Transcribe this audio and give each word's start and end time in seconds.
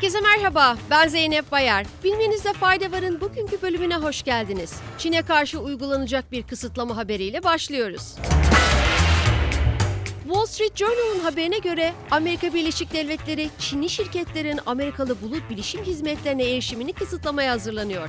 Herkese 0.00 0.20
merhaba, 0.20 0.76
ben 0.90 1.08
Zeynep 1.08 1.52
Bayar. 1.52 1.86
Bilmenizde 2.04 2.52
fayda 2.52 2.92
varın 2.92 3.20
bugünkü 3.20 3.62
bölümüne 3.62 3.96
hoş 3.96 4.22
geldiniz. 4.22 4.74
Çin'e 4.98 5.22
karşı 5.22 5.58
uygulanacak 5.58 6.32
bir 6.32 6.42
kısıtlama 6.42 6.96
haberiyle 6.96 7.42
başlıyoruz. 7.44 8.16
Wall 10.24 10.46
Street 10.46 10.76
Journal'ın 10.76 11.20
haberine 11.20 11.58
göre 11.58 11.92
Amerika 12.10 12.54
Birleşik 12.54 12.92
Devletleri 12.92 13.50
Çinli 13.58 13.88
şirketlerin 13.88 14.60
Amerikalı 14.66 15.22
bulut 15.22 15.50
bilişim 15.50 15.84
hizmetlerine 15.84 16.50
erişimini 16.50 16.92
kısıtlamaya 16.92 17.52
hazırlanıyor. 17.52 18.08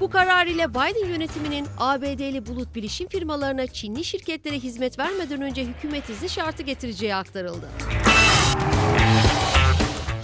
Bu 0.00 0.10
karar 0.10 0.46
ile 0.46 0.70
Biden 0.70 1.08
yönetiminin 1.08 1.66
ABD'li 1.78 2.46
bulut 2.46 2.74
bilişim 2.74 3.08
firmalarına 3.08 3.66
Çinli 3.66 4.04
şirketlere 4.04 4.56
hizmet 4.58 4.98
vermeden 4.98 5.42
önce 5.42 5.64
hükümet 5.64 6.10
izni 6.10 6.28
şartı 6.28 6.62
getireceği 6.62 7.14
aktarıldı. 7.14 7.68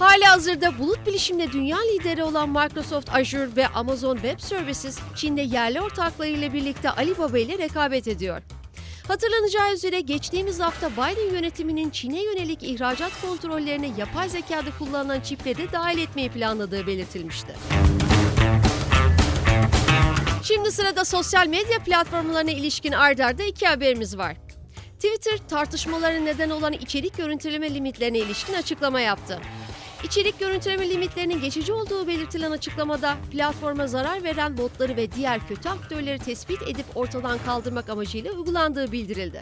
Hali 0.01 0.25
hazırda 0.25 0.79
bulut 0.79 1.07
bilişimde 1.07 1.53
dünya 1.53 1.79
lideri 1.79 2.25
olan 2.25 2.49
Microsoft 2.49 3.15
Azure 3.15 3.57
ve 3.57 3.69
Amazon 3.69 4.15
Web 4.15 4.39
Services, 4.39 4.99
Çin'de 5.17 5.43
yerli 5.43 5.81
ortaklarıyla 5.81 6.53
birlikte 6.53 6.91
Alibaba 6.91 7.39
ile 7.39 7.59
rekabet 7.59 8.09
ediyor. 8.09 8.43
Hatırlanacağı 9.09 9.75
üzere 9.75 10.01
geçtiğimiz 10.01 10.61
hafta 10.61 10.91
Biden 10.91 11.35
yönetiminin 11.35 11.91
Çin'e 11.91 12.23
yönelik 12.23 12.63
ihracat 12.63 13.21
kontrollerine 13.23 13.91
yapay 13.99 14.29
zekada 14.29 14.71
kullanılan 14.79 15.21
çipleri 15.21 15.73
dahil 15.73 15.99
etmeyi 15.99 16.31
planladığı 16.31 16.87
belirtilmişti. 16.87 17.55
Şimdi 20.43 20.73
sırada 20.73 21.05
sosyal 21.05 21.47
medya 21.47 21.79
platformlarına 21.79 22.51
ilişkin 22.51 22.93
ardarda 22.93 23.43
iki 23.43 23.67
haberimiz 23.67 24.19
var. 24.19 24.37
Twitter 24.95 25.49
tartışmalara 25.49 26.19
neden 26.19 26.51
olan 26.51 26.73
içerik 26.73 27.17
görüntüleme 27.17 27.75
limitlerine 27.75 28.19
ilişkin 28.19 28.55
açıklama 28.55 29.01
yaptı. 29.01 29.41
İçerik 30.05 30.41
görüntüleme 30.41 30.91
limitlerinin 30.91 31.41
geçici 31.41 31.73
olduğu 31.73 32.07
belirtilen 32.07 32.51
açıklamada 32.51 33.17
platforma 33.33 33.87
zarar 33.87 34.23
veren 34.23 34.59
botları 34.59 34.97
ve 34.97 35.13
diğer 35.13 35.49
kötü 35.49 35.69
aktörleri 35.69 36.19
tespit 36.19 36.63
edip 36.63 36.87
ortadan 36.95 37.39
kaldırmak 37.47 37.91
amacıyla 37.91 38.33
uygulandığı 38.33 38.93
bildirildi. 38.93 39.41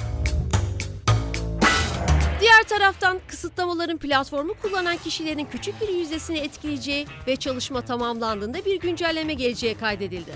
Diğer 2.41 2.63
taraftan 2.63 3.21
kısıtlamaların 3.29 3.99
platformu 3.99 4.55
kullanan 4.63 4.97
kişilerin 4.97 5.45
küçük 5.45 5.81
bir 5.81 5.89
yüzdesini 5.89 6.39
etkileyeceği 6.39 7.07
ve 7.27 7.37
çalışma 7.37 7.81
tamamlandığında 7.81 8.65
bir 8.65 8.81
güncelleme 8.81 9.35
geleceği 9.35 9.75
kaydedildi. 9.75 10.33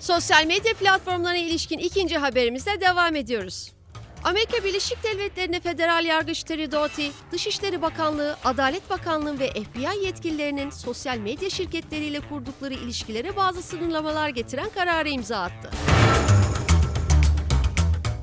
Sosyal 0.00 0.46
medya 0.46 0.74
platformlarına 0.74 1.36
ilişkin 1.38 1.78
ikinci 1.78 2.18
haberimizle 2.18 2.80
devam 2.80 3.16
ediyoruz. 3.16 3.77
Amerika 4.24 4.64
Birleşik 4.64 5.02
Devletleri'nde 5.02 5.60
federal 5.60 6.04
yargıç 6.04 6.42
Terry 6.42 6.72
Doughty, 6.72 7.06
Dışişleri 7.32 7.82
Bakanlığı, 7.82 8.36
Adalet 8.44 8.90
Bakanlığı 8.90 9.38
ve 9.38 9.50
FBI 9.50 10.04
yetkililerinin 10.04 10.70
sosyal 10.70 11.18
medya 11.18 11.50
şirketleriyle 11.50 12.20
kurdukları 12.20 12.74
ilişkilere 12.74 13.36
bazı 13.36 13.62
sınırlamalar 13.62 14.28
getiren 14.28 14.68
kararı 14.74 15.08
imza 15.08 15.42
attı. 15.42 15.70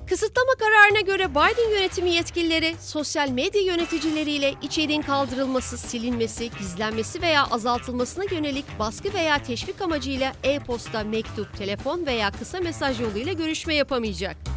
Kısıtlama 0.09 0.51
kararına 0.59 1.01
göre 1.01 1.31
Biden 1.31 1.69
yönetimi 1.71 2.09
yetkilileri 2.09 2.75
sosyal 2.79 3.29
medya 3.29 3.61
yöneticileriyle 3.61 4.53
içeriğin 4.61 5.01
kaldırılması, 5.01 5.77
silinmesi, 5.77 6.49
gizlenmesi 6.59 7.21
veya 7.21 7.45
azaltılmasına 7.45 8.23
yönelik 8.31 8.65
baskı 8.79 9.13
veya 9.13 9.43
teşvik 9.43 9.81
amacıyla 9.81 10.33
e-posta, 10.43 11.03
mektup, 11.03 11.57
telefon 11.57 12.05
veya 12.05 12.31
kısa 12.31 12.59
mesaj 12.59 13.01
yoluyla 13.01 13.33
görüşme 13.33 13.75
yapamayacak. 13.75 14.54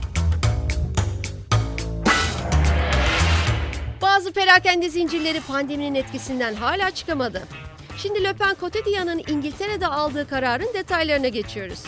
Bazı 4.28 4.40
perakende 4.40 4.88
zincirleri 4.88 5.40
pandeminin 5.40 5.94
etkisinden 5.94 6.54
hala 6.54 6.90
çıkamadı. 6.90 7.42
Şimdi 7.96 8.24
Le 8.24 8.32
Pen 8.32 8.56
Cotedian'ın 8.60 9.22
İngiltere'de 9.28 9.86
aldığı 9.86 10.28
kararın 10.28 10.74
detaylarına 10.74 11.28
geçiyoruz. 11.28 11.82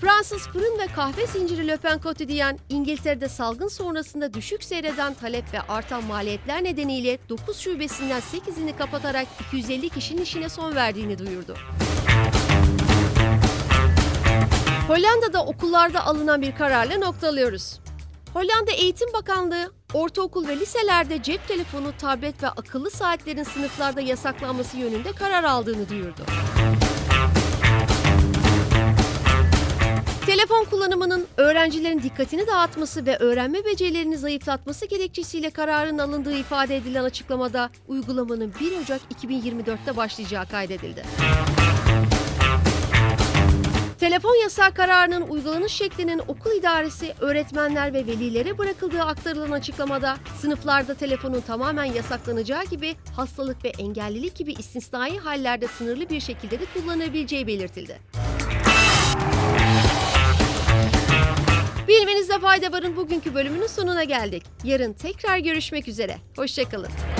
Fransız 0.00 0.48
fırın 0.48 0.78
ve 0.78 0.86
kahve 0.86 1.26
zinciri 1.26 1.68
Le 1.68 1.76
Pen 1.76 1.98
Cotedian, 1.98 2.58
İngiltere'de 2.68 3.28
salgın 3.28 3.68
sonrasında 3.68 4.34
düşük 4.34 4.64
seyreden 4.64 5.14
talep 5.14 5.54
ve 5.54 5.60
artan 5.60 6.04
maliyetler 6.04 6.64
nedeniyle 6.64 7.18
9 7.28 7.58
şubesinden 7.58 8.20
8'ini 8.20 8.76
kapatarak 8.78 9.26
250 9.48 9.88
kişinin 9.88 10.22
işine 10.22 10.48
son 10.48 10.74
verdiğini 10.74 11.18
duyurdu. 11.18 11.56
Hollanda'da 14.88 15.44
okullarda 15.44 16.06
alınan 16.06 16.42
bir 16.42 16.54
kararla 16.54 16.98
noktalıyoruz. 16.98 17.83
Hollanda 18.34 18.72
Eğitim 18.72 19.12
Bakanlığı, 19.12 19.72
ortaokul 19.94 20.48
ve 20.48 20.56
liselerde 20.56 21.22
cep 21.22 21.48
telefonu, 21.48 21.92
tablet 21.98 22.42
ve 22.42 22.48
akıllı 22.48 22.90
saatlerin 22.90 23.42
sınıflarda 23.42 24.00
yasaklanması 24.00 24.76
yönünde 24.76 25.12
karar 25.12 25.44
aldığını 25.44 25.88
duyurdu. 25.88 26.22
Telefon 30.26 30.64
kullanımının 30.64 31.26
öğrencilerin 31.36 32.02
dikkatini 32.02 32.46
dağıtması 32.46 33.06
ve 33.06 33.16
öğrenme 33.16 33.64
becerilerini 33.64 34.18
zayıflatması 34.18 34.86
gerekçesiyle 34.86 35.50
kararın 35.50 35.98
alındığı 35.98 36.36
ifade 36.36 36.76
edilen 36.76 37.04
açıklamada 37.04 37.70
uygulamanın 37.88 38.54
1 38.60 38.82
Ocak 38.82 39.00
2024'te 39.22 39.96
başlayacağı 39.96 40.48
kaydedildi. 40.48 41.04
Telefon 43.98 44.42
yasağı 44.42 44.74
kararının 44.74 45.22
uygulanış 45.22 45.72
şeklinin 45.72 46.18
okul 46.18 46.50
idaresi, 46.50 47.14
öğretmenler 47.20 47.94
ve 47.94 48.06
velilere 48.06 48.58
bırakıldığı 48.58 49.02
aktarılan 49.02 49.50
açıklamada 49.50 50.16
sınıflarda 50.40 50.94
telefonun 50.94 51.40
tamamen 51.40 51.84
yasaklanacağı 51.84 52.64
gibi 52.64 52.96
hastalık 53.16 53.64
ve 53.64 53.68
engellilik 53.68 54.36
gibi 54.36 54.52
istisnai 54.52 55.18
hallerde 55.18 55.66
sınırlı 55.68 56.10
bir 56.10 56.20
şekilde 56.20 56.60
de 56.60 56.64
kullanabileceği 56.74 57.46
belirtildi. 57.46 57.98
Bilmenizde 61.88 62.38
fayda 62.38 62.72
varın 62.72 62.96
bugünkü 62.96 63.34
bölümünün 63.34 63.66
sonuna 63.66 64.04
geldik. 64.04 64.42
Yarın 64.64 64.92
tekrar 64.92 65.38
görüşmek 65.38 65.88
üzere. 65.88 66.16
Hoşçakalın. 66.36 67.13